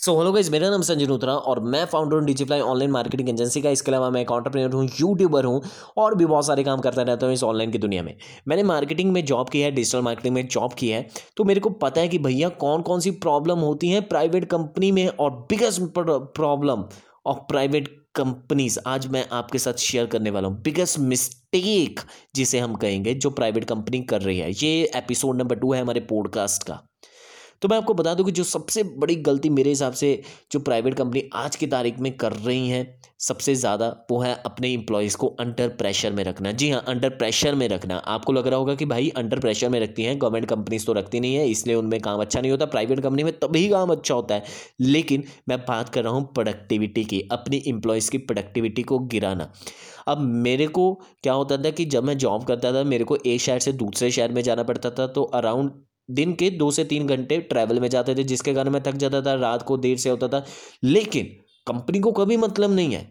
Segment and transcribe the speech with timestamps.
[0.00, 3.60] So hello guys मेरा नाम संजय नूत्रा और मैं फाउंडर हूँ डिजिफ्लाई ऑनलाइन मार्केटिंग एजेंसी
[3.62, 5.60] का इसके अलावा मैं एक ऑन्टरप्रेन्योर हूँ यूट्यूबर हूँ
[5.96, 8.14] और भी बहुत सारे काम करता रहता हूँ इस ऑनलाइन की दुनिया में।
[8.48, 11.70] मैंने मार्केटिंग में जॉब की है डिजिटल मार्केटिंग में जॉब की है तो मेरे को
[11.84, 15.82] पता है कि भैया कौन कौन सी प्रॉब्लम होती है प्राइवेट कंपनी में और biggest
[15.96, 16.84] problem
[17.26, 22.00] of private companies आज मैं आपके साथ शेयर करने वाला हूँ। बिगेस्ट मिस्टेक
[22.34, 26.00] जिसे हम कहेंगे जो प्राइवेट कंपनी कर रही है। ये एपिसोड नंबर टू है हमारे
[26.10, 26.86] पॉडकास्ट का।
[27.62, 30.20] तो मैं आपको बता दूँ कि जो सबसे बड़ी गलती मेरे हिसाब से
[30.52, 34.72] जो प्राइवेट कंपनी आज की तारीख में कर रही हैं, सबसे ज़्यादा वो है अपने
[34.72, 38.58] इंप्लॉयज़ को अंडर प्रेशर में रखना। जी हाँ अंडर प्रेशर में रखना। आपको लग रहा
[38.58, 41.76] होगा कि भाई अंडर प्रेशर में रखती हैं गवर्नमेंट कंपनीज़ तो रखती नहीं है, इसलिए
[41.76, 44.44] उनमें काम अच्छा नहीं होता। प्राइवेट कंपनी में तभी काम अच्छा होता है।
[44.80, 49.50] लेकिन मैं बात कर रहा हूँ प्रोडक्टिविटी की, अपनी इंप्लॉयज़ की प्रोडक्टिविटी को गिराना।
[50.08, 53.40] अब मेरे को क्या होता था कि जब मैं जॉब करता था, मेरे को एक
[53.40, 55.70] शहर से दूसरे शहर में जाना पड़ता था तो अराउंड
[56.10, 59.22] दिन के दो से तीन घंटे ट्रैवल में जाते थे, जिसके कारण मैं थक जाता
[59.22, 60.44] था, रात को देर से होता था।
[60.84, 61.26] लेकिन
[61.66, 63.02] कंपनी को कभी मतलब नहीं है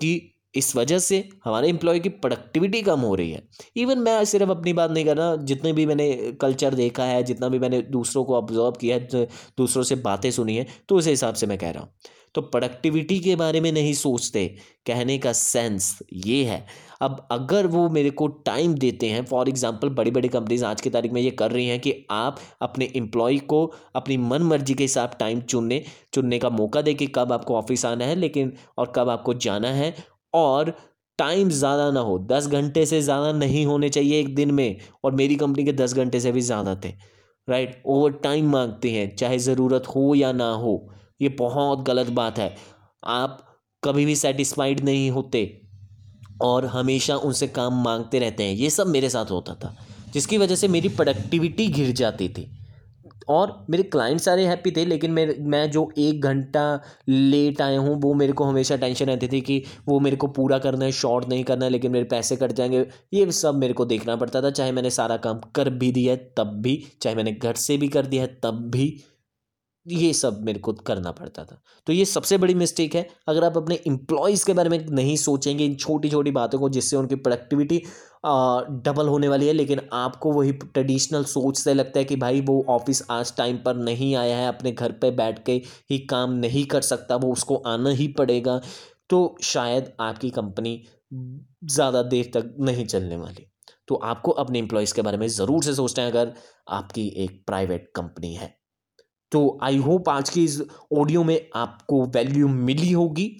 [0.00, 3.42] कि इस वजह से हमारे एम्प्लॉय की प्रोडक्टिविटी कम हो रही है।
[3.76, 7.48] इवन मैं सिर्फ़ अपनी बात नहीं कर रहा, जितने भी मैंने कल्चर देखा है, जितना
[7.48, 9.26] भी मैंने दूसरों को ऑब्ज़र्व किया है,
[9.58, 11.92] दूसरों से बातें सुनी है तो उस हिसाब से मैं कह रहा हूँ।
[12.34, 14.46] तो प्रोडक्टिविटी के बारे में नहीं सोचते।
[14.86, 16.64] कहने का सेंस ये है।
[17.02, 20.90] अब अगर वो मेरे को टाइम देते हैं फॉर एग्जांपल बड़ी बड़ी कंपनीज़ आज की
[20.90, 23.64] तारीख में ये कर रही हैं कि आप अपने एम्प्लॉय को
[23.96, 25.82] अपनी मन मर्ज़ी के हिसाब टाइम चुनने
[26.14, 29.68] चुनने का मौका दे कि कब आपको ऑफ़िस आना है, लेकिन और कब आपको जाना
[29.70, 29.94] है,
[30.34, 30.74] और
[31.18, 35.12] टाइम ज़्यादा ना हो, दस घंटे से ज़्यादा नहीं होने चाहिए एक दिन में, और
[35.14, 36.92] मेरी कंपनी के दस घंटे से भी ज़्यादा थे
[37.48, 40.76] राइट ओवर टाइम मांगते हैं, चाहे ज़रूरत हो या ना हो।
[41.22, 42.56] ये बहुत गलत बात है।
[43.04, 43.46] आप
[43.84, 45.60] कभी भी सेटिस्फाइड नहीं होते
[46.42, 49.76] और हमेशा उनसे काम मांगते रहते हैं। ये सब मेरे साथ होता था,
[50.12, 52.56] जिसकी वजह से मेरी प्रोडक्टिविटी गिर जाती थी।
[53.28, 58.00] और मेरे क्लाइंट सारे हैप्पी थे, लेकिन मेरे, मैं जो एक घंटा लेट आया हूँ,
[58.00, 61.28] वो मेरे को हमेशा टेंशन रहती थी कि वो मेरे को पूरा करना है शॉर्ट
[61.28, 64.50] नहीं करना है, लेकिन मेरे पैसे कट जाएँगे। ये सब मेरे को देखना पड़ता था,
[64.50, 67.88] चाहे मैंने सारा काम कर भी दिया है, तब भी, चाहे मैंने घर से भी
[67.88, 69.00] कर दिया है, तब भी।
[69.86, 73.56] ये सब मेरे को करना पड़ता था। तो ये सबसे बड़ी मिस्टेक है। अगर आप
[73.56, 77.78] अपने एम्प्लॉयज़ के बारे में नहीं सोचेंगे इन छोटी छोटी बातों को, जिससे उनकी प्रोडक्टिविटी
[78.84, 82.64] डबल होने वाली है, लेकिन आपको वही ट्रेडिशनल सोच से लगता है कि भाई वो
[82.68, 85.52] ऑफ़िस आज टाइम पर नहीं आया है, अपने घर पे बैठ के
[85.90, 88.60] ही काम नहीं कर सकता, वो उसको आना ही पड़ेगा
[89.10, 93.46] तो शायद आपकी कंपनी ज़्यादा देर तक नहीं चलने वाली।
[93.88, 96.32] तो आपको अपने एम्प्लॉयज़ के बारे में ज़रूर से सोचना है, अगर
[96.70, 98.54] आपकी एक प्राइवेट कंपनी है।
[99.32, 100.60] तो आई होप आज की इस
[100.92, 103.36] ऑडियो में आपको वैल्यू मिली होगी।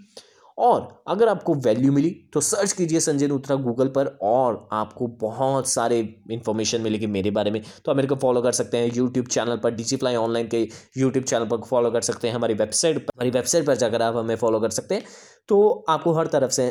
[0.58, 5.68] और अगर आपको वैल्यू मिली तो सर्च कीजिए संजय नूत्रा गूगल पर और आपको बहुत
[5.68, 5.98] सारे
[6.30, 9.56] इन्फॉर्मेशन मिलेगी मेरे बारे में। तो आप मेरे को फॉलो कर सकते हैं यूट्यूब चैनल
[9.56, 10.60] पर डिजिफ्लाई ऑनलाइन के
[10.96, 14.16] यूट्यूब चैनल पर फॉलो कर सकते हैं हमारी वेबसाइट पर। हमारी वेबसाइट पर जाकर आप
[14.16, 15.04] हमें फॉलो कर सकते हैं।
[15.48, 16.66] तो आपको हर तरफ़ से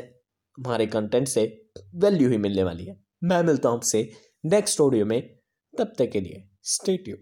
[0.57, 1.45] हमारे कंटेंट से
[1.95, 4.09] वैल्यू ही मिलने वाली है। मैं मिलता हूँ आपसे
[4.45, 5.21] नेक्स्ट ऑडियो में।
[5.73, 7.15] तब तक के लिए स्टेट्यू